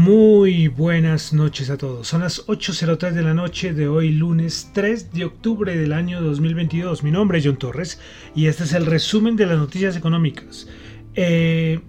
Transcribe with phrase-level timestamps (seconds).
[0.00, 2.08] Muy buenas noches a todos.
[2.08, 7.02] Son las 8.03 de la noche de hoy, lunes 3 de octubre del año 2022.
[7.02, 8.00] Mi nombre es John Torres
[8.34, 10.68] y este es el resumen de las noticias económicas.
[11.16, 11.80] Eh,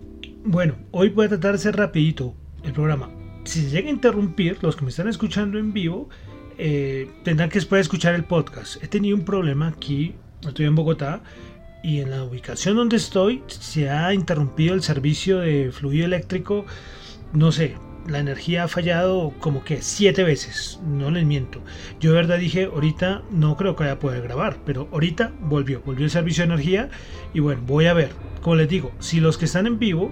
[0.44, 2.36] bueno, hoy voy a tratar de ser rapidito
[2.66, 3.10] el programa.
[3.46, 6.10] Si se llega a interrumpir, los que me están escuchando en vivo
[6.58, 8.84] eh, tendrán que después escuchar el podcast.
[8.84, 11.24] He tenido un problema aquí, estoy en Bogotá
[11.82, 16.66] y en la ubicación donde estoy se ha interrumpido el servicio de fluido eléctrico
[17.34, 17.76] no sé,
[18.08, 21.62] la energía ha fallado como que siete veces, no les miento.
[22.00, 25.82] Yo de verdad dije, ahorita no creo que vaya a poder grabar, pero ahorita volvió,
[25.86, 26.90] volvió el servicio de energía
[27.34, 28.12] y bueno, voy a ver.
[28.42, 30.12] Como les digo, si los que están en vivo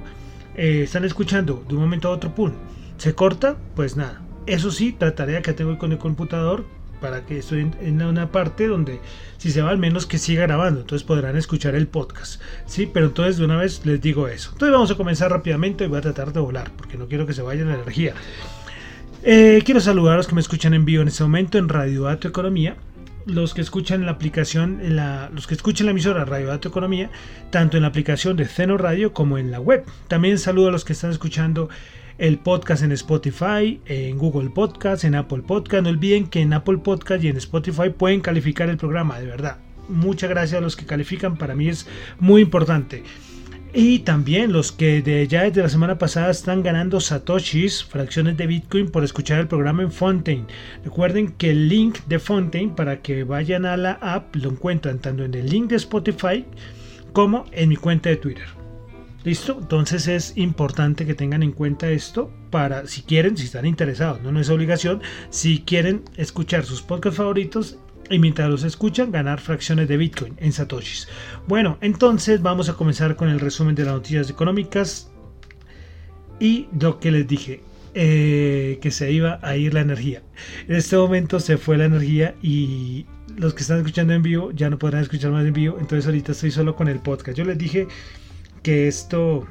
[0.55, 2.51] eh, están escuchando de un momento a otro, pum,
[2.97, 4.21] se corta, pues nada.
[4.45, 6.65] Eso sí, trataré de que tengo con el computador
[6.99, 8.99] para que estoy en, una parte donde
[9.37, 12.89] si se va al menos que siga grabando, entonces podrán escuchar el podcast, ¿sí?
[12.91, 14.51] Pero entonces de una vez les digo eso.
[14.53, 17.33] Entonces vamos a comenzar rápidamente y voy a tratar de volar porque no quiero que
[17.33, 18.13] se vaya la energía.
[19.23, 22.03] Eh, quiero saludar a los que me escuchan en vivo en este momento en Radio
[22.03, 22.77] Dato Economía,
[23.25, 24.79] los que escuchan la aplicación,
[25.33, 27.09] los que escuchan la emisora Radio Dato Economía,
[27.49, 29.83] tanto en la aplicación de Ceno Radio como en la web.
[30.07, 31.69] También saludo a los que están escuchando
[32.19, 35.83] el podcast en Spotify, en Google Podcast, en Apple Podcast.
[35.83, 39.57] No olviden que en Apple Podcast y en Spotify pueden calificar el programa, de verdad.
[39.87, 41.87] Muchas gracias a los que califican, para mí es
[42.19, 43.03] muy importante.
[43.73, 48.47] Y también los que de ya desde la semana pasada están ganando satoshis, fracciones de
[48.47, 50.45] Bitcoin por escuchar el programa en Fontaine.
[50.83, 55.23] Recuerden que el link de Fontaine para que vayan a la app lo encuentran tanto
[55.23, 56.45] en el link de Spotify
[57.13, 58.58] como en mi cuenta de Twitter.
[59.23, 59.57] ¿Listo?
[59.59, 64.39] Entonces es importante que tengan en cuenta esto para, si quieren, si están interesados, no,
[64.39, 67.77] es obligación, si quieren escuchar sus podcasts favoritos
[68.09, 71.07] y mientras los escuchan ganar fracciones de Bitcoin en Satoshis.
[71.47, 75.11] Bueno, entonces vamos a comenzar con el resumen de las noticias económicas
[76.39, 77.61] y lo que les dije.
[77.93, 80.21] eh, que se iba a ir la energía.
[80.67, 83.05] En este momento se fue la energía y
[83.35, 85.77] los que están escuchando en vivo ya no podrán escuchar más en vivo.
[85.79, 87.37] Entonces ahorita estoy solo con el podcast.
[87.37, 87.87] Yo les dije
[88.61, 89.47] que esto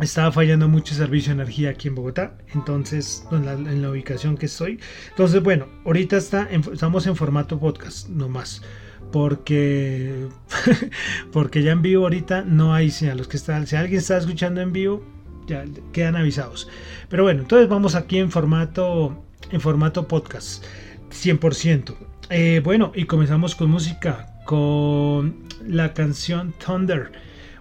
[0.00, 4.80] estaba fallando mucho servicio de energía aquí en Bogotá, entonces en la, ubicación que estoy.
[5.10, 8.62] Entonces, bueno, ahorita está en- estamos en formato podcast, no más.
[9.10, 10.28] Porque,
[11.32, 13.18] porque ya en vivo ahorita no hay señal.
[13.18, 15.04] Los que están, si alguien está escuchando en vivo,
[15.46, 16.68] ya quedan avisados.
[17.10, 20.64] Pero bueno, entonces vamos aquí en formato, en formato podcast,
[21.10, 21.94] 100%.
[22.30, 27.12] Eh, bueno, y comenzamos con música, con la canción Thunder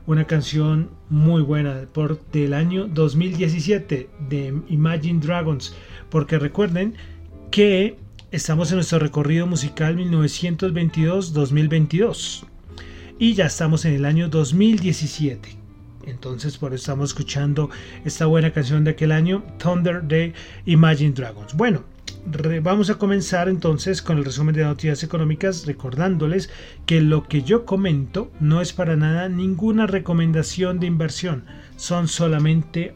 [0.07, 5.75] una canción muy buena por del año 2017 de Imagine Dragons
[6.09, 6.94] porque recuerden
[7.51, 7.98] que
[8.31, 12.44] estamos en nuestro recorrido musical 1922-2022
[13.19, 15.62] y ya estamos en el año 2017
[16.06, 17.69] entonces por eso estamos escuchando
[18.06, 20.33] esta buena canción de aquel año Thunder de
[20.65, 21.53] Imagine Dragons.
[21.53, 21.83] Bueno
[22.62, 26.50] vamos a comenzar entonces con el resumen de noticias económicas recordándoles
[26.86, 31.46] que lo que yo comento no es para nada ninguna recomendación de inversión,
[31.76, 32.94] son solamente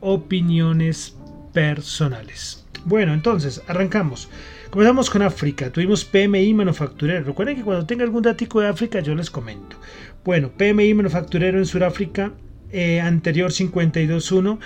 [0.00, 1.16] opiniones
[1.52, 2.64] personales.
[2.84, 4.28] Bueno, entonces arrancamos.
[4.70, 5.72] Comenzamos con África.
[5.72, 7.24] Tuvimos PMI manufacturero.
[7.24, 9.76] Recuerden que cuando tenga algún dato de África yo les comento.
[10.24, 12.32] Bueno, PMI manufacturero en Sudáfrica
[12.70, 14.58] eh, anterior 52.1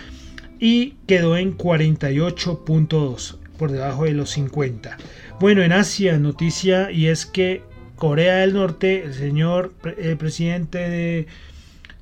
[0.59, 4.97] y quedó en 48.2 por debajo de los 50.
[5.39, 7.63] Bueno, en Asia noticia y es que
[7.95, 11.29] Corea del Norte, el señor el presidente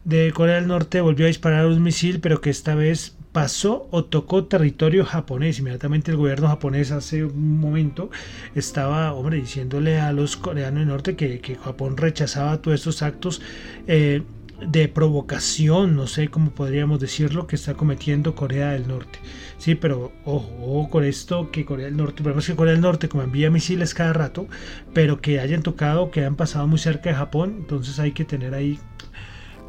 [0.06, 4.06] de, Corea del Norte volvió a disparar un misil, pero que esta vez pasó o
[4.06, 5.58] tocó territorio japonés.
[5.58, 8.10] Inmediatamente el gobierno japonés hace un momento
[8.54, 13.42] estaba, hombre, diciéndole a los coreanos del norte que, que Japón rechazaba todos estos actos
[13.86, 14.22] eh,
[14.66, 19.18] de provocación, no sé cómo podríamos decirlo, que está cometiendo Corea del Norte.
[19.58, 23.08] Sí, pero ojo, ojo con esto que Corea del Norte, es que Corea del Norte
[23.08, 24.46] como envía misiles cada rato,
[24.92, 28.54] pero que hayan tocado, que hayan pasado muy cerca de Japón, entonces hay que tener
[28.54, 28.78] ahí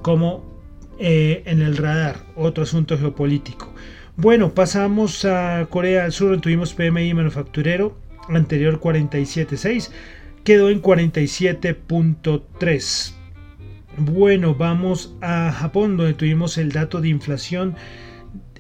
[0.02, 0.62] como
[1.00, 3.74] eh, en el radar otro asunto geopolítico.
[4.18, 7.98] Bueno, pasamos a Corea del Sur, tuvimos PMI manufacturero,
[8.30, 9.90] anterior 47.6,
[10.44, 13.21] quedó en 47.3.
[13.98, 17.76] Bueno, vamos a Japón, donde tuvimos el dato de inflación.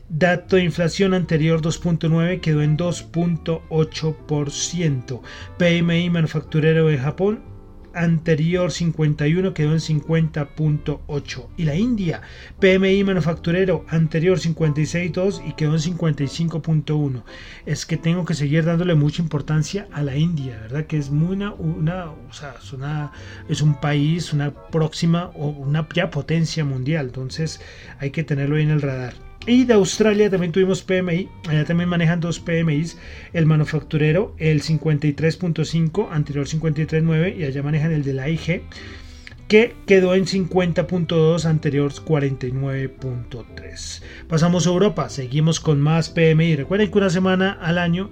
[0.10, 5.22] Dato de inflación anterior 2.9 quedó en 2.8%.
[5.57, 7.50] PMI manufacturero de Japón
[7.93, 12.21] anterior 51 quedó en 50.8 y la India
[12.59, 17.23] PMI manufacturero anterior 56.2 y quedó en 55.1
[17.65, 21.35] es que tengo que seguir dándole mucha importancia a la India verdad que es muy
[21.35, 22.71] una, una o sea es
[23.49, 27.07] es un país una próxima o una ya potencia mundial.
[27.07, 27.61] Entonces
[27.99, 32.19] hay que tenerlo en el radar y de Australia también tuvimos PMI, allá también manejan
[32.19, 32.99] dos PMIs,
[33.33, 38.61] el manufacturero, el 53.5, anterior 53.9 y allá manejan el de la IG,
[39.47, 44.03] que quedó en 50.2, anterior 49.3.
[44.27, 46.55] Pasamos a Europa, seguimos con más PMI.
[46.55, 48.11] Recuerden que una semana al año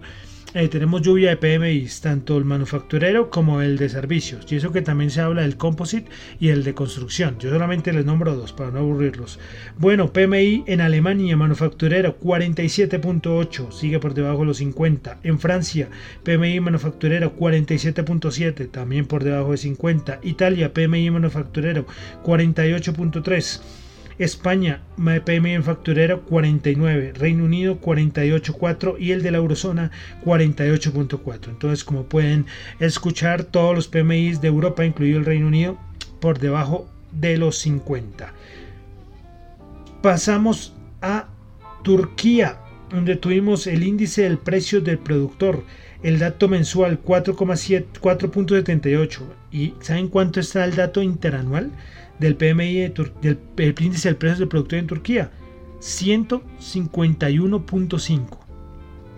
[0.53, 4.51] eh, tenemos lluvia de PMIs, tanto el manufacturero como el de servicios.
[4.51, 7.38] Y eso que también se habla del composite y el de construcción.
[7.39, 9.39] Yo solamente les nombro dos para no aburrirlos.
[9.77, 15.20] Bueno, PMI en Alemania, manufacturero 47.8, sigue por debajo de los 50.
[15.24, 15.89] En Francia,
[16.24, 20.20] PMI manufacturero 47.7, también por debajo de 50.
[20.24, 21.86] Italia, PMI manufacturero
[22.24, 23.62] 48.3.
[24.20, 29.92] España, PMI facturero 49, Reino Unido 48.4 y el de la eurozona
[30.26, 31.48] 48.4.
[31.48, 32.46] Entonces, como pueden
[32.82, 35.78] escuchar, todos los PMIs de Europa, incluido el Reino Unido,
[36.20, 38.34] por debajo de los 50.
[40.02, 41.30] Pasamos a
[41.84, 42.58] Turquía,
[42.90, 45.64] donde tuvimos el índice del precio del productor,
[46.04, 49.20] el dato mensual 4,78.
[49.52, 51.72] ¿Y saben cuánto está el dato interanual?
[52.20, 55.32] Del PMI del el índice del precio del producto en Turquía
[55.80, 58.50] 151.5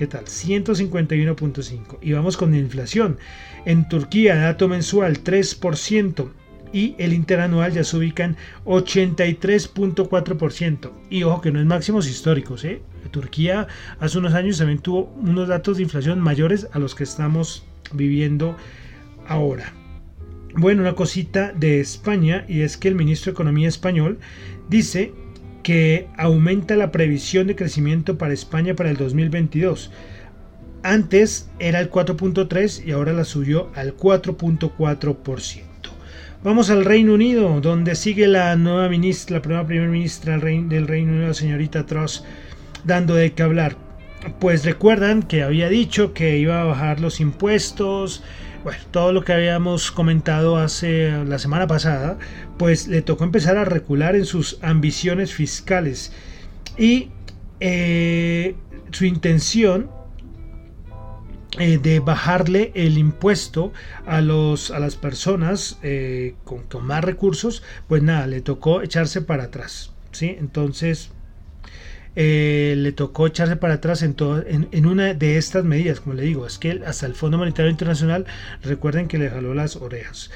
[0.02, 0.26] ¿Qué tal?
[0.26, 3.20] 151.5 y vamos con la inflación.
[3.66, 6.32] En Turquía dato mensual 3%
[6.74, 12.66] y el interanual ya se ubica en 83.4% y ojo que no es máximos históricos
[12.66, 12.82] ¿eh?
[13.12, 13.68] Turquía
[14.00, 18.58] hace unos años también tuvo unos datos de inflación mayores a los que estamos viviendo
[19.28, 19.72] ahora
[20.56, 24.20] bueno, una cosita de España y es que el ministro de Economía español
[24.70, 25.14] dice
[25.64, 29.92] que aumenta la previsión de crecimiento para España para el 2022.
[30.84, 35.72] Antes era el 4.3 y ahora la subió al 4.4%.
[36.44, 41.12] Vamos al Reino Unido, donde sigue la nueva ministra, la primera primera ministra del Reino
[41.12, 42.24] Unido, la señorita Truss,
[42.84, 43.76] dando de qué hablar.
[44.40, 48.24] Pues recuerdan que había dicho que iba a bajar los impuestos,
[48.64, 52.18] bueno, todo lo que habíamos comentado hace la semana pasada,
[52.58, 56.12] pues le tocó empezar a recular en sus ambiciones fiscales
[56.78, 57.10] y
[57.60, 58.56] eh,
[58.92, 59.90] su intención
[61.60, 63.74] eh, de bajarle el impuesto
[64.06, 69.22] a, los, a las personas eh, con, con, más recursos, pues nada, le tocó echarse
[69.22, 69.92] para atrás.
[70.12, 70.36] ¿sí?
[70.40, 71.12] Entonces,
[72.16, 74.16] eh, le tocó echarse para atrás en,
[74.72, 78.26] en, una de estas medidas, como le digo, es que hasta el Fondo Monetario Internacional,
[78.64, 80.30] recuerden que le jaló las orejas.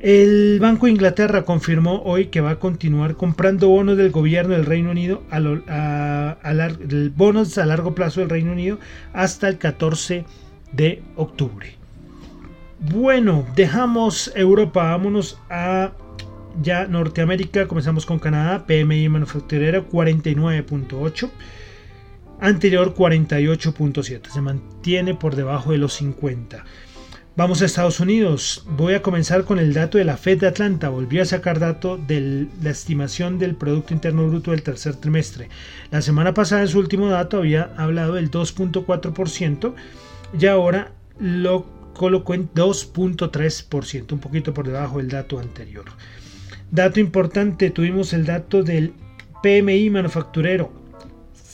[0.00, 4.66] El Banco de Inglaterra confirmó hoy que va a continuar comprando bonos del gobierno del
[4.66, 6.68] Reino Unido, a, a,
[7.14, 8.78] bonos a largo plazo del Reino Unido
[9.12, 10.24] hasta el 14
[10.72, 11.76] de octubre.
[12.80, 15.92] Bueno, dejamos Europa, vámonos a
[16.60, 21.30] ya Norteamérica, comenzamos con Canadá, PMI manufacturera 49.8,
[22.40, 26.64] anterior 48.7, se mantiene por debajo de los 50.
[27.34, 28.66] Vamos a Estados Unidos.
[28.76, 30.90] Voy a comenzar con el dato de la Fed de Atlanta.
[30.90, 35.48] Volvió a sacar dato de la estimación del Producto Interno Bruto del tercer trimestre.
[35.90, 39.72] La semana pasada en su último dato había hablado del 2.4%
[40.38, 45.86] y ahora lo colocó en 2.3%, un poquito por debajo del dato anterior.
[46.72, 48.94] Dato importante, tuvimos el dato del
[49.42, 50.72] PMI manufacturero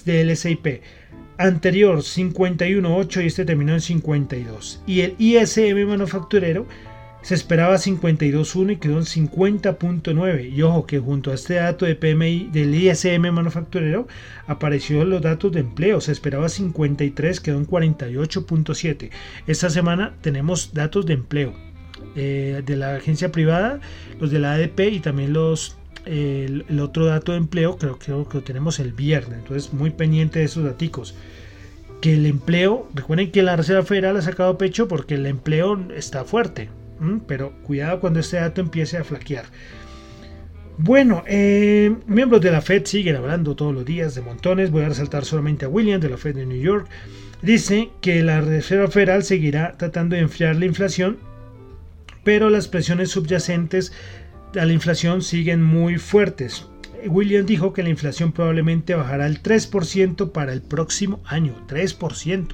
[0.04, 0.80] del SIP.
[1.38, 4.80] Anterior 51.8 y este terminó en 52.
[4.86, 6.68] Y el ISM manufacturero
[7.22, 10.52] se esperaba 52.1 y quedó en 50.9.
[10.52, 14.06] Y ojo que junto a este dato de PMI del ISM manufacturero
[14.46, 16.00] apareció los datos de empleo.
[16.00, 19.10] Se esperaba 53, quedó en 48.7.
[19.48, 21.67] Esta semana tenemos datos de empleo
[22.18, 23.80] eh, de la agencia privada,
[24.20, 28.42] los de la ADP y también los el, otro dato de empleo, creo, que lo
[28.42, 31.14] tenemos el viernes, entonces muy pendiente de esos datos.
[32.00, 36.24] Que el empleo, recuerden que la Reserva Federal ha sacado pecho porque el empleo está
[36.24, 36.68] fuerte,
[37.26, 39.46] pero cuidado cuando este dato empiece a flaquear.
[40.80, 44.70] Bueno, eh, miembros de la Fed siguen hablando todos los días de montones.
[44.70, 46.86] Voy a resaltar solamente a William de la Fed de New York.
[47.42, 51.18] Dice que la Reserva Federal seguirá tratando de enfriar la inflación
[52.24, 53.92] pero las presiones subyacentes
[54.58, 56.66] a la inflación siguen muy fuertes.
[57.06, 61.54] William dijo que la inflación probablemente bajará al 3% para el próximo año.
[61.68, 62.48] 3%.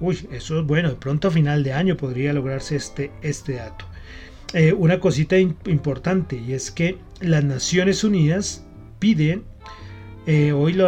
[0.00, 0.88] Uy, eso es bueno.
[0.90, 3.84] De pronto a final de año podría lograrse este, este dato.
[4.54, 8.64] Eh, una cosita importante y es que las Naciones Unidas
[8.98, 9.44] piden
[10.30, 10.78] eh, hoy,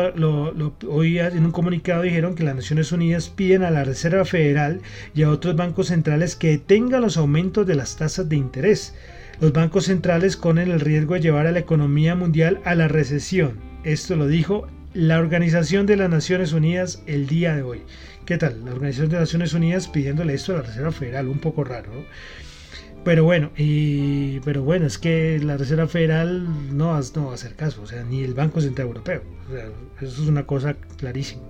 [0.87, 4.83] hoy en un comunicado dijeron que las Naciones Unidas piden a la Reserva Federal
[5.15, 8.95] y a otros bancos centrales que detengan los aumentos de las tasas de interés.
[9.41, 13.55] Los bancos centrales corren el riesgo de llevar a la economía mundial a la recesión.
[13.83, 17.81] Esto lo dijo la Organización de las Naciones Unidas el día de hoy.
[18.27, 18.63] ¿Qué tal?
[18.63, 21.91] La Organización de las Naciones Unidas pidiéndole esto a la Reserva Federal, un poco raro.
[21.95, 22.05] ¿no?
[23.05, 26.45] Pero bueno, y, pero bueno, es que la Reserva Federal
[26.77, 29.23] no, no va a hacer caso, o sea, ni el Banco Central Europeo.
[29.49, 29.65] O sea,
[30.01, 31.43] eso es una cosa clarísima.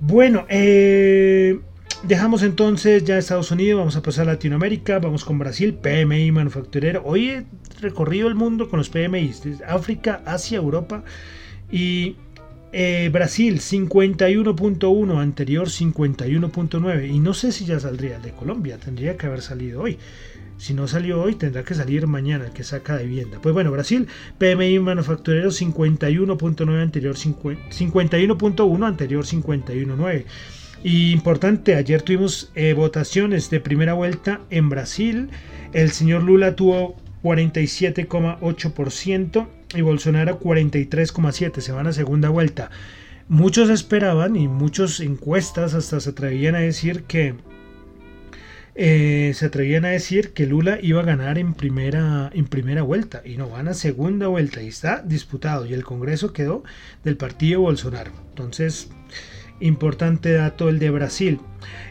[0.00, 1.60] Bueno, eh,
[2.02, 7.02] dejamos entonces ya Estados Unidos, vamos a pasar a Latinoamérica, vamos con Brasil, PMI manufacturero.
[7.04, 7.46] Hoy he
[7.80, 9.32] recorrido el mundo con los PMI,
[9.66, 11.04] África, Asia, Europa
[11.70, 12.16] y
[12.78, 17.10] eh, Brasil 51.1, anterior 51.9.
[17.10, 19.96] Y no sé si ya saldría de Colombia, tendría que haber salido hoy.
[20.58, 23.38] Si no salió hoy, tendrá que salir mañana el que saca de vivienda.
[23.40, 30.24] Pues bueno, Brasil, PMI manufacturero 51.9, anterior 51.1, anterior 51.9.
[30.84, 35.30] Y importante, ayer tuvimos eh, votaciones de primera vuelta en Brasil.
[35.72, 41.60] El señor Lula tuvo 47,8% y Bolsonaro 43,7%.
[41.60, 42.70] Se van a segunda vuelta.
[43.28, 47.34] Muchos esperaban y muchas encuestas hasta se atrevían a decir que
[48.78, 53.22] eh, se atrevían a decir que Lula iba a ganar en primera, en primera vuelta
[53.24, 56.62] y no van a segunda vuelta y está disputado y el Congreso quedó
[57.02, 58.12] del partido Bolsonaro.
[58.28, 58.90] Entonces,
[59.60, 61.40] importante dato el de Brasil.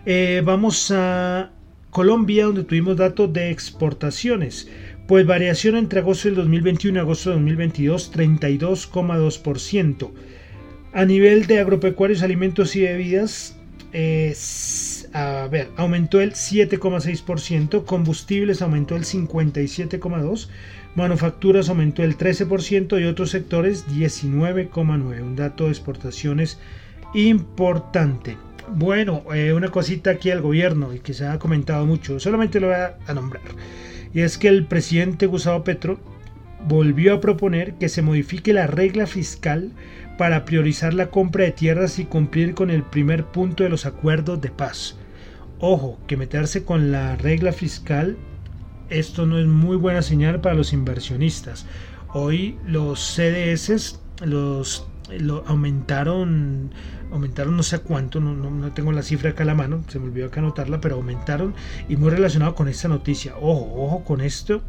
[0.05, 1.49] Eh, vamos a
[1.89, 4.69] Colombia donde tuvimos datos de exportaciones.
[5.07, 10.11] Pues variación entre agosto del 2021 y agosto del 2022, 32,2%.
[10.93, 13.55] A nivel de agropecuarios, alimentos y bebidas,
[15.13, 20.47] a ver, aumentó el 7,6%, combustibles aumentó el 57,2%,
[20.95, 25.21] manufacturas aumentó el 13% y otros sectores 19,9%.
[25.21, 26.57] Un dato de exportaciones
[27.13, 28.37] importante.
[28.69, 32.67] Bueno, eh, una cosita aquí al gobierno y que se ha comentado mucho, solamente lo
[32.67, 33.43] voy a, a nombrar.
[34.15, 35.99] Y es que el presidente Gustavo Petro
[36.69, 39.73] volvió a proponer que se modifique la regla fiscal
[40.17, 44.39] para priorizar la compra de tierras y cumplir con el primer punto de los acuerdos
[44.39, 44.95] de paz.
[45.59, 48.15] Ojo, que meterse con la regla fiscal,
[48.89, 51.65] esto no es muy buena señal para los inversionistas.
[52.13, 54.87] Hoy los CDS los
[55.19, 56.71] lo aumentaron
[57.11, 59.99] aumentaron no sé cuánto no, no, no, tengo la cifra acá a la mano se
[59.99, 61.53] me olvidó acá anotarla pero aumentaron
[61.87, 63.35] y muy relacionado con esta noticia.
[63.37, 64.61] Ojo ojo con esto.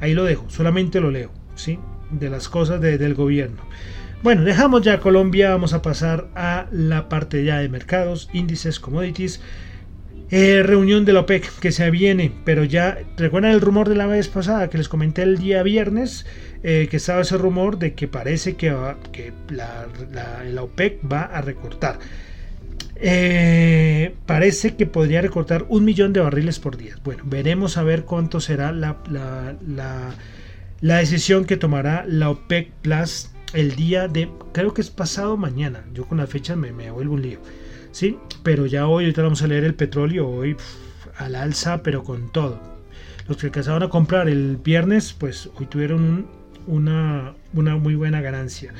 [0.00, 1.78] Ahí lo dejo solamente lo leo sí
[2.10, 3.62] de las cosas de, del gobierno.
[4.22, 9.40] Bueno dejamos ya Colombia vamos a pasar a la parte ya de mercados índices commodities.
[10.34, 14.06] Eh, reunión de la OPEC que se viene, pero ya recuerdan el rumor de la
[14.06, 16.24] vez pasada que les comenté el día viernes,
[16.62, 18.70] eh, que estaba ese rumor de que parece que,
[19.48, 19.86] la,
[20.60, 21.98] OPEC va a recortar.
[22.96, 26.96] Eh, parece que podría recortar un millón de barriles por día.
[27.02, 30.14] Bueno, veremos a ver cuánto será la, la,
[30.80, 35.84] la decisión que tomará la OPEC Plus el día de, creo que es pasado mañana.
[35.92, 37.40] Yo con la fecha me, me vuelvo un lío.
[37.92, 38.18] ¿sí?
[38.42, 42.32] Pero ya hoy, ahorita vamos a leer el petróleo, hoy pff, al alza, pero con
[42.32, 42.60] todo.
[43.28, 46.26] Los que alcanzaron a comprar el viernes, pues hoy tuvieron un,
[46.66, 48.72] una, una, muy buena ganancia.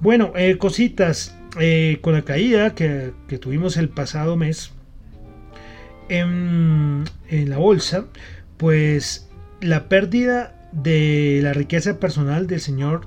[0.00, 4.72] Bueno, eh, cositas, eh, con la caída que, que, tuvimos el pasado mes
[6.08, 8.06] en, en la bolsa,
[8.56, 9.28] pues
[9.60, 13.02] la pérdida de la riqueza personal del señor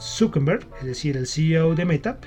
[0.00, 2.18] Zuckerberg, es decir, el CEO de Meta,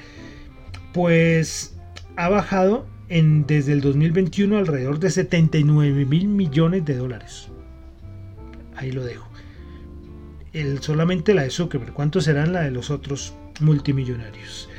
[0.93, 1.77] pues
[2.15, 7.47] ha bajado en, desde el 2021 alrededor de 79 mil millones de dólares.
[8.75, 9.28] Ahí lo dejo.
[10.53, 11.93] El, solamente la de Zuckerberg.
[11.93, 14.69] ¿Cuánto serán la de los otros multimillonarios?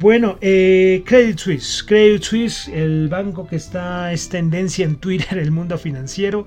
[0.00, 1.84] Bueno, eh, Credit Suisse.
[1.84, 6.46] Credit Suisse, el banco que está es tendencia en Twitter, el mundo financiero.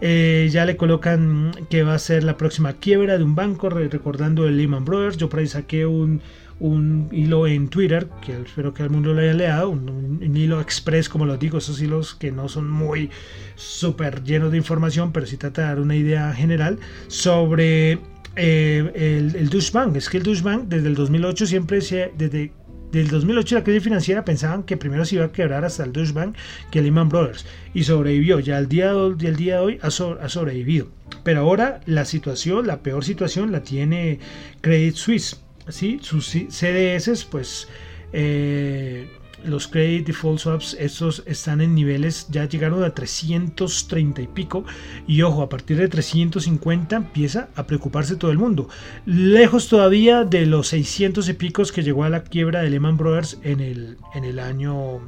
[0.00, 4.46] Eh, ya le colocan que va a ser la próxima quiebra de un banco, recordando
[4.46, 5.16] el Lehman Brothers.
[5.16, 6.20] Yo por ahí saqué un,
[6.58, 11.08] un hilo en Twitter, que espero que al mundo lo haya leído, un, hilo express,
[11.08, 13.10] como lo digo, esos hilos que no son muy
[13.56, 17.98] súper llenos de información, pero sí trata de dar una idea general sobre
[18.36, 19.96] eh, el, Deutsche Bank.
[19.96, 22.52] Es que el Deutsche Bank desde el 2008 siempre se, desde
[22.92, 26.12] del 2008 la crisis financiera pensaban que primero se iba a quebrar hasta el Deutsche
[26.12, 26.36] Bank
[26.70, 27.44] que Lehman Brothers
[27.74, 28.38] y sobrevivió.
[28.40, 30.88] Ya al día, el día de hoy ha, sobrevivido.
[31.24, 34.20] Pero ahora la situación, la peor situación la tiene
[34.60, 35.40] Credit Suisse.
[35.68, 35.98] ¿sí?
[36.00, 37.68] Sus CDS, pues
[38.12, 39.08] eh,
[39.44, 44.64] los Credit Default Swaps, estos están en niveles, ya llegaron a 330 y pico.
[45.06, 48.68] Y ojo, a partir de 350 empieza a preocuparse todo el mundo.
[49.04, 53.38] Lejos todavía de los 600 y picos que llegó a la quiebra de Lehman Brothers
[53.42, 55.00] en el, en el año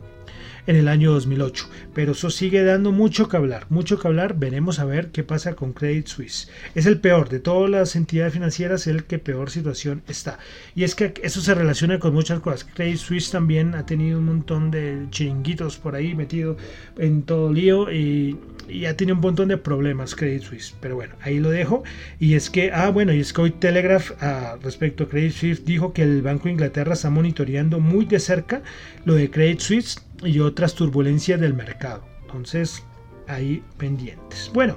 [0.69, 1.69] en el año 2008.
[1.95, 4.39] Pero eso sigue dando mucho que hablar, mucho que hablar.
[4.39, 6.49] Veremos a ver qué pasa con Credit Suisse.
[6.75, 10.39] Es el peor de todas las entidades financieras, el que peor situación está.
[10.77, 12.69] Y es que eso se relaciona con muchas cosas.
[12.75, 16.59] Credit Suisse también ha tenido un montón de chiringuitos por ahí metido
[16.99, 18.37] en todo lío y,
[18.69, 20.75] y ha tenido un montón de problemas Credit Suisse.
[20.81, 21.83] Pero bueno, ahí lo dejo.
[22.19, 25.65] Y es que, ah, bueno, y es que hoy Telegraph ah, respecto a Credit Suisse
[25.65, 28.63] dijo que el Banco de Inglaterra está monitoreando muy de cerca
[29.05, 32.05] lo de Credit Suisse y otras turbulencias del mercado.
[32.23, 32.83] Entonces,
[33.27, 34.51] ahí pendientes.
[34.53, 34.77] Bueno,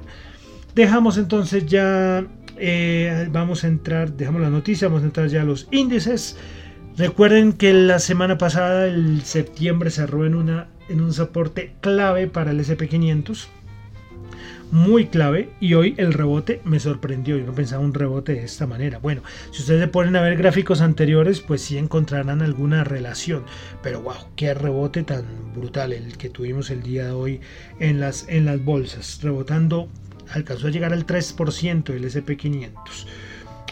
[0.75, 2.25] dejamos entonces ya,
[2.57, 6.37] eh, vamos a entrar, dejamos la noticia, vamos a entrar ya a los índices.
[6.97, 12.51] Recuerden que la semana pasada, el septiembre, cerró en, una, en un soporte clave para
[12.51, 13.47] el SP500
[14.71, 17.37] muy clave y hoy el rebote me sorprendió.
[17.37, 18.97] Yo no pensaba un rebote de esta manera.
[18.99, 23.43] Bueno, si ustedes se ponen a ver gráficos anteriores, pues sí encontrarán alguna relación.
[23.83, 27.41] Pero wow, qué rebote tan brutal el que tuvimos el día de hoy
[27.79, 29.19] en las, en las bolsas.
[29.21, 29.89] Rebotando,
[30.33, 32.71] alcanzó a llegar al 3% del SP500.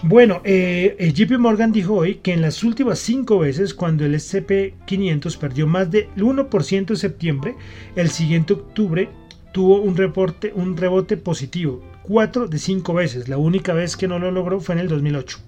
[0.01, 5.37] Bueno, eh, JP Morgan dijo hoy que en las últimas cinco veces cuando el SP500
[5.37, 7.55] perdió más del 1% en septiembre,
[7.97, 9.09] el siguiente octubre
[9.51, 13.27] tuvo un, reporte, un rebote positivo, 4 de 5 veces.
[13.29, 15.39] La única vez que no lo logró fue en el 2008.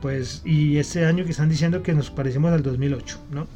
[0.00, 3.46] Pues, y este año que están diciendo que nos parecemos al 2008, ¿no?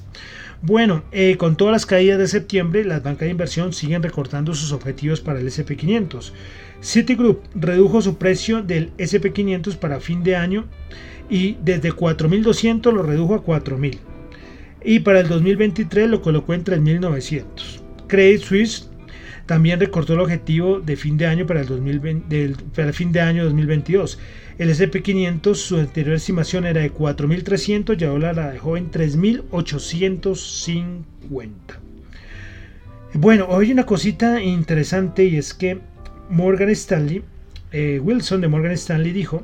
[0.63, 4.73] Bueno, eh, con todas las caídas de septiembre, las bancas de inversión siguen recortando sus
[4.73, 6.33] objetivos para el SP500.
[6.83, 10.67] Citigroup redujo su precio del SP500 para fin de año
[11.31, 13.99] y desde 4.200 lo redujo a 4.000.
[14.85, 17.45] Y para el 2023 lo colocó en 3.900.
[18.07, 18.90] Credit Suisse
[19.51, 23.21] también recortó el objetivo de fin de año para el, 2020, del, para fin de
[23.21, 24.17] año 2022.
[24.59, 31.51] El SP500, su anterior estimación era de 4.300 y ahora la dejó en 3.850.
[33.15, 35.81] Bueno, hoy hay una cosita interesante y es que
[36.29, 37.25] Morgan Stanley,
[37.73, 39.43] eh, Wilson de Morgan Stanley dijo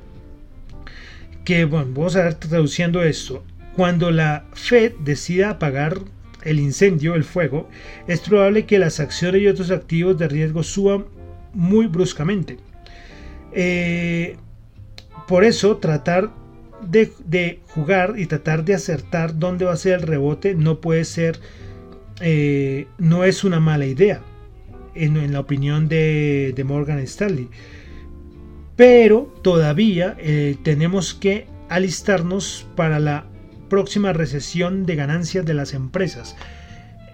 [1.44, 3.42] que, bueno, vamos a ver traduciendo esto,
[3.74, 5.98] cuando la Fed decida apagar
[6.46, 7.68] el incendio, el fuego,
[8.06, 11.06] es probable que las acciones y otros activos de riesgo suban
[11.52, 12.58] muy bruscamente.
[13.52, 14.36] Eh,
[15.26, 16.30] por eso tratar
[16.82, 21.40] de, jugar y tratar de acertar dónde va a ser el rebote no puede ser,
[22.20, 24.22] eh, no es una mala idea,
[24.94, 27.48] en, la opinión de, Morgan Stanley.
[28.76, 33.26] Pero todavía eh, tenemos que alistarnos para la
[33.68, 36.36] próxima recesión de ganancias de las empresas.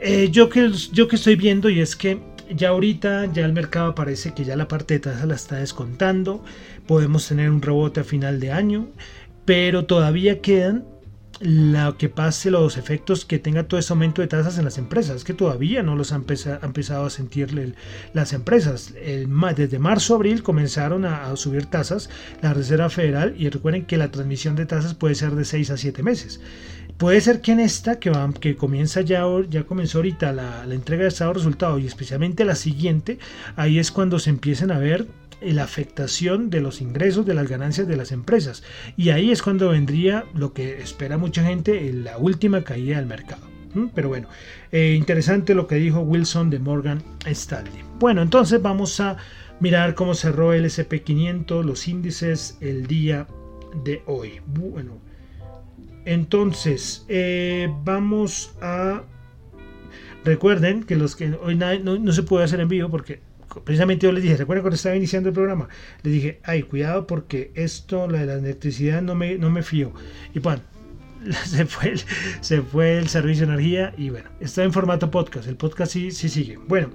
[0.01, 3.95] Eh, yo, que, yo que estoy viendo y es que ya ahorita ya el mercado
[3.95, 6.45] parece que ya la parte de tasa la está descontando,
[6.87, 8.89] podemos tener un rebote a final de año,
[9.45, 10.85] pero todavía quedan
[11.43, 15.25] lo que pase, los efectos que tenga todo ese aumento de tasas en las empresas,
[15.25, 16.25] que todavía no los han,
[16.63, 17.75] empezado a sentir
[18.13, 18.95] las empresas.
[18.95, 22.11] desde marzo abril comenzaron a, subir tasas
[22.43, 25.77] la Reserva Federal y recuerden que la transmisión de tasas puede ser de 6 a
[25.77, 26.41] 7 meses.
[26.97, 31.09] Puede ser que en esta, que, que comienza ya, ya comenzó ahorita la, entrega de
[31.09, 33.19] estado de resultados y especialmente la siguiente,
[33.57, 35.09] ahí es cuando se empiecen a ver
[35.45, 38.63] la afectación de los ingresos, de las ganancias de las empresas.
[38.97, 43.53] Y ahí es cuando vendría lo que espera mucha gente, la última caída del mercado.
[43.95, 44.29] Pero bueno,
[44.71, 47.83] eh, interesante lo que dijo Wilson de Morgan Stanley.
[47.99, 49.17] Bueno, entonces vamos a
[49.61, 53.27] mirar cómo cerró el SP500, los índices el día
[53.85, 54.41] de hoy.
[54.47, 54.99] Bueno,
[56.05, 59.03] entonces eh, vamos a...
[60.25, 63.21] Recuerden que los que hoy no, no se puede hacer en vivo porque
[63.61, 65.69] precisamente yo les dije, recuerden cuando estaba iniciando el programa,
[66.03, 69.93] les dije, ay, cuidado porque esto, la de la electricidad, no me, no me fío.
[70.35, 70.63] Y bueno,
[71.45, 72.01] se fue, el,
[72.41, 76.11] se fue el servicio de energía y bueno, está en formato podcast, el podcast sí,
[76.11, 76.59] sí sigue.
[76.69, 76.91] Bueno,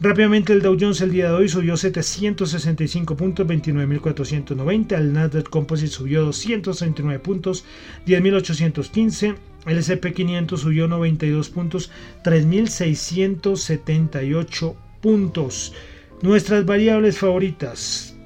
[0.00, 5.92] rápidamente el Dow Jones el día de hoy subió 765 puntos, 29.490, el Nasdaq Composite
[5.92, 7.64] subió 239 puntos,
[8.06, 9.36] 10.815.
[9.66, 11.90] El SP500 subió 92 puntos,
[12.22, 15.72] 3.678 puntos.
[16.20, 18.16] Nuestras variables favoritas.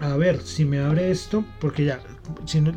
[0.00, 2.00] A ver si me abre esto, porque ya,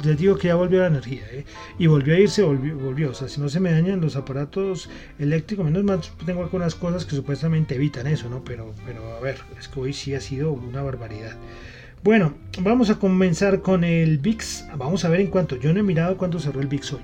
[0.04, 1.46] les digo que ya volvió la energía, ¿eh?
[1.80, 4.90] y volvió a irse, volvió, volvió, O sea, si no se me dañan los aparatos
[5.20, 8.44] eléctricos, menos mal tengo algunas cosas que supuestamente evitan eso, ¿no?
[8.44, 11.38] Pero, pero a ver, es que hoy sí ha sido una barbaridad.
[12.04, 14.66] Bueno, vamos a comenzar con el VIX.
[14.76, 15.56] Vamos a ver en cuánto.
[15.56, 17.02] Yo no he mirado cuánto cerró el VIX hoy.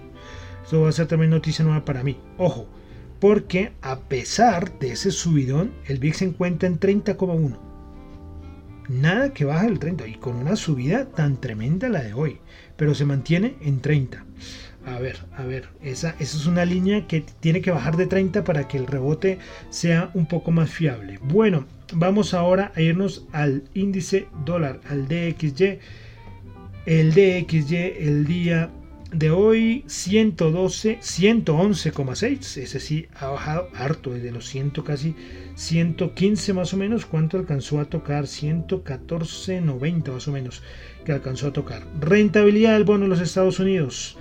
[0.65, 2.17] Esto va a ser también noticia nueva para mí.
[2.37, 2.67] Ojo,
[3.19, 7.57] porque a pesar de ese subidón, el VIX se encuentra en 30,1.
[8.87, 12.39] Nada que baja el 30 y con una subida tan tremenda la de hoy,
[12.75, 14.25] pero se mantiene en 30.
[14.85, 18.43] A ver, a ver, esa, esa es una línea que tiene que bajar de 30
[18.43, 19.37] para que el rebote
[19.69, 21.19] sea un poco más fiable.
[21.21, 25.79] Bueno, vamos ahora a irnos al índice dólar, al DXY.
[26.85, 28.71] El DXY el día
[29.11, 35.15] de hoy 112, 111,6, ese sí ha bajado harto desde los 100 casi
[35.55, 38.25] 115 más o menos, ¿cuánto alcanzó a tocar?
[38.25, 40.61] 114,90 más o menos
[41.05, 41.87] que alcanzó a tocar.
[41.99, 44.17] Rentabilidad del bono de los Estados Unidos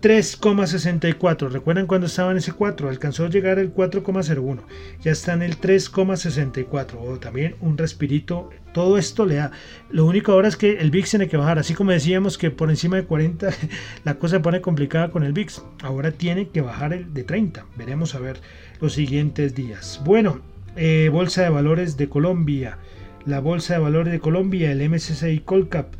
[0.00, 1.50] 3,64.
[1.50, 2.88] ¿Recuerdan cuando estaba en ese 4?
[2.88, 4.60] Alcanzó a llegar el 4,01.
[5.02, 6.94] Ya está en el 3,64.
[6.98, 8.48] O también un respirito.
[8.72, 9.50] Todo esto le da.
[9.90, 11.58] Lo único ahora es que el VIX tiene que bajar.
[11.58, 13.50] Así como decíamos que por encima de 40
[14.04, 15.62] la cosa se pone complicada con el VIX.
[15.82, 17.66] Ahora tiene que bajar el de 30.
[17.76, 18.40] Veremos a ver
[18.80, 20.00] los siguientes días.
[20.04, 20.40] Bueno,
[20.76, 22.78] eh, Bolsa de Valores de Colombia.
[23.26, 25.92] La Bolsa de Valores de Colombia, el MSCI Colcap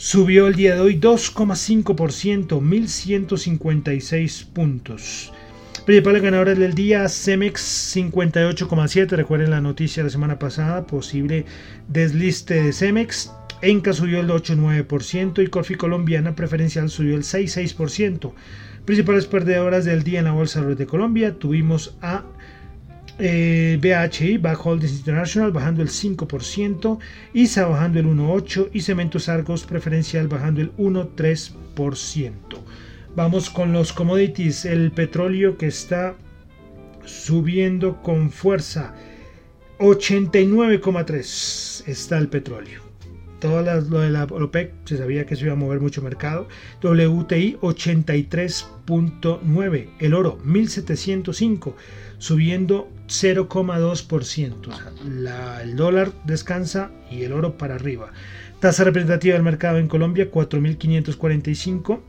[0.00, 5.32] Subió el día de hoy 2,5%, 1156 puntos.
[5.86, 9.08] Principales ganadores del día, Cemex 58,7.
[9.08, 11.46] Recuerden la noticia de la semana pasada, posible
[11.88, 13.32] desliste de Cemex.
[13.60, 18.34] Enca subió el 8,9% y Corfi Colombiana Preferencial subió el 6,6%.
[18.84, 22.22] Principales perdedoras del día en la Bolsa de Colombia, tuvimos a
[23.18, 26.98] eh, BHI, Back Holdings International, bajando el 5%,
[27.34, 32.32] ISA bajando el 1,8% y Cementos Argos Preferencial bajando el 1,3%.
[33.16, 36.14] Vamos con los commodities, el petróleo que está
[37.04, 38.94] subiendo con fuerza,
[39.78, 42.88] 89,3 está el petróleo.
[43.40, 46.48] Todo lo de la OPEC se sabía que se iba a mover mucho mercado.
[46.82, 49.90] WTI 83.9.
[50.00, 51.76] El oro 1705
[52.18, 55.62] subiendo 0,2%.
[55.62, 58.12] el dólar descansa y el oro para arriba.
[58.60, 62.00] Tasa representativa del mercado en Colombia 4.545,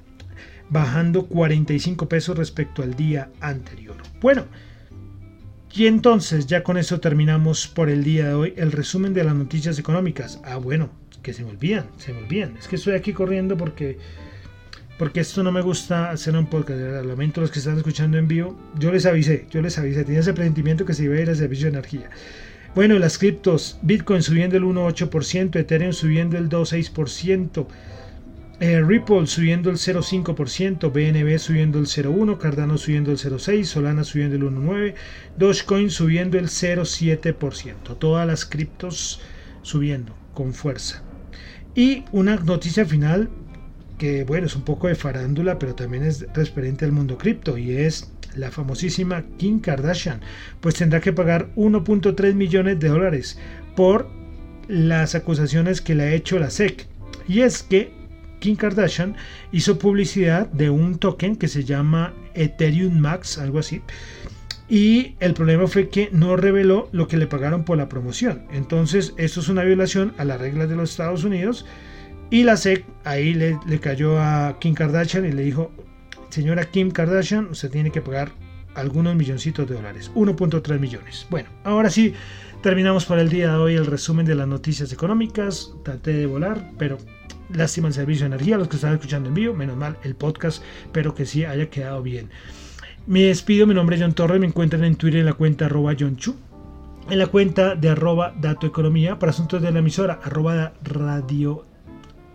[0.70, 3.96] bajando 45 pesos respecto al día anterior.
[4.22, 4.46] Bueno,
[5.72, 9.36] Y entonces, ya con eso terminamos por el día de hoy el resumen de las
[9.36, 10.42] noticias económicas.
[10.44, 10.90] Ah, bueno,
[11.22, 12.58] que se me olvidan, se me olvidan.
[12.58, 14.00] Es que estoy aquí corriendo porque
[15.00, 17.06] porque esto no me gusta hacer un podcast.
[17.06, 18.60] Lamento los que están escuchando en vivo.
[18.78, 20.04] Yo les avisé, yo les avisé.
[20.04, 22.10] Tenía ese presentimiento que se iba a ir al servicio de energía.
[22.76, 27.66] Bueno, las criptos, Bitcoin subiendo el 1,8%, Ethereum subiendo el 2,6%,
[28.60, 34.36] eh, Ripple subiendo el 0,5%, BNB subiendo el 0,1%, Cardano subiendo el 0,6%, Solana subiendo
[34.36, 34.96] el 1,9%,
[35.38, 37.98] Dogecoin subiendo el 0,7%.
[37.98, 39.22] Todas las criptos
[39.62, 41.04] subiendo con fuerza.
[41.74, 43.30] Y una noticia final
[44.00, 47.76] que bueno, es un poco de farándula, pero también es referente al mundo cripto y
[47.76, 50.22] es la famosísima Kim Kardashian,
[50.62, 53.38] pues tendrá que pagar 1.3 millones de dólares
[53.76, 54.10] por
[54.68, 56.88] las acusaciones que le ha hecho la SEC.
[57.28, 57.92] Y es que
[58.40, 59.16] Kim Kardashian
[59.52, 63.82] hizo publicidad de un token que se llama Ethereum Max, algo así.
[64.70, 68.44] Y el problema fue que no reveló lo que le pagaron por la promoción.
[68.52, 71.66] Entonces, esto es una violación a las reglas de los Estados Unidos
[72.32, 75.72] y la SEC ahí le, cayó a Kim Kardashian y le dijo,
[76.30, 78.32] señora Kim Kardashian, usted tiene que pagar
[78.76, 81.26] algunos milloncitos de dólares, 1.3 millones.
[81.30, 82.14] Bueno, ahora sí,
[82.62, 85.74] terminamos por el día de hoy el resumen de las noticias económicas.
[85.84, 87.00] Traté de volar, pero
[87.52, 90.64] lástima el servicio de energía, los que están escuchando en vivo, menos mal el podcast,
[90.92, 92.30] pero que sí haya quedado bien.
[93.08, 95.96] Me despido, mi nombre es John Torres, me encuentran en Twitter en la cuenta arroba
[96.00, 96.36] John Chu,
[97.10, 101.66] en la cuenta de arroba Dato Economía, para asuntos de la emisora arroba Radio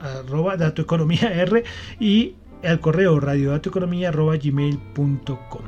[0.05, 1.65] arroba datoeconomía r
[1.99, 5.63] y al correo radiodatoeconomía arroba gmail.com.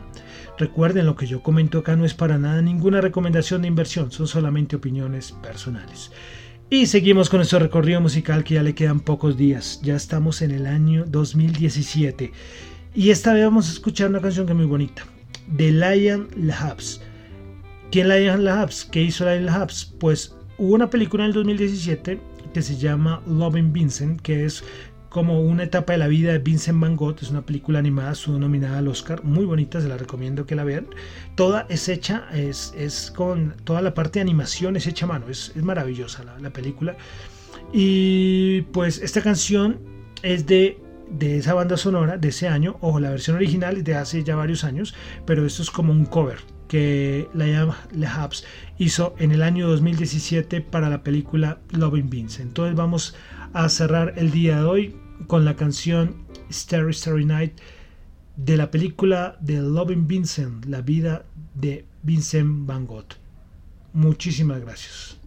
[0.58, 4.26] Recuerden, lo que yo comento acá no es para nada ninguna recomendación de inversión, son
[4.26, 6.10] solamente opiniones personales.
[6.70, 9.80] Y seguimos con nuestro recorrido musical que ya le quedan pocos días.
[9.82, 12.32] Ya estamos en el año 2017.
[12.94, 15.04] Y esta vez vamos a escuchar una canción que es muy bonita.
[15.46, 17.00] De Lion Labs.
[17.92, 18.84] ¿Quién Lion Labs?
[18.84, 19.94] ¿Qué hizo Lion Labs?
[20.00, 22.18] Pues hubo una película en el 2017
[22.56, 24.64] que se llama Loving Vincent, que es
[25.10, 27.18] como una etapa de la vida de Vincent Van Gogh.
[27.20, 30.64] Es una película animada, su nominada al Oscar, muy bonita, se la recomiendo que la
[30.64, 30.86] vean.
[31.34, 35.28] Toda es hecha, es, es con toda la parte de animación es hecha a mano,
[35.28, 36.96] es, es maravillosa la, la, película.
[37.74, 39.78] Y pues esta canción
[40.22, 44.24] es de, de esa banda sonora de ese año, o la versión original de hace
[44.24, 46.38] ya varios años, pero esto es como un cover
[46.68, 48.44] que Liam Lehabs
[48.78, 52.48] hizo en el año 2017 para la película Loving Vincent.
[52.48, 53.14] Entonces vamos
[53.52, 56.16] a cerrar el día de hoy con la canción
[56.50, 57.52] Starry Starry Night
[58.36, 63.06] de la película de Loving Vincent, la vida de Vincent Van Gogh.
[63.92, 65.18] Muchísimas gracias.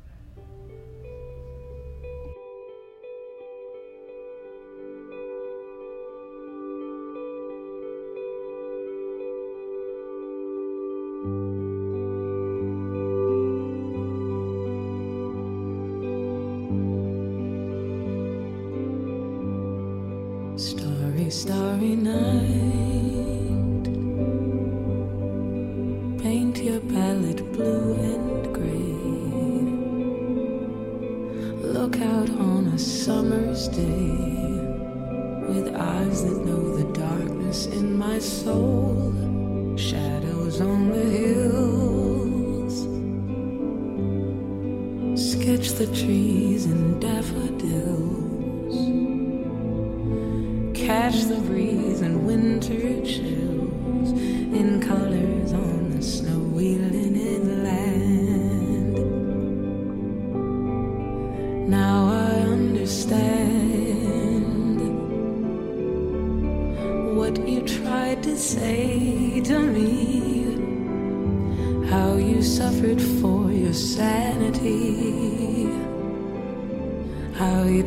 [35.50, 39.14] With eyes that know the darkness in my soul.
[39.78, 42.76] Shadows on the hills.
[45.32, 48.40] Sketch the trees and daffodils
[50.90, 53.39] catch the breeze and winter chills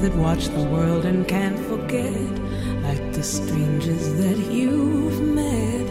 [0.00, 2.12] that watch the world and can't forget,
[2.84, 5.86] like the strangers that you've met.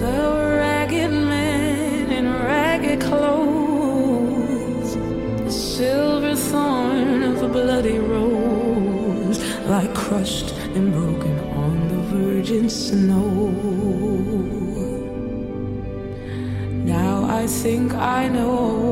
[0.00, 0.20] The
[0.60, 4.96] ragged man in ragged clothes,
[5.44, 13.48] the silver thorn of a bloody rose, like crushed and broken on the virgin snow.
[16.84, 18.91] Now I think I know.